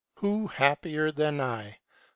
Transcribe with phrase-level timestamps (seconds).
[0.15, 1.77] Who happier than I!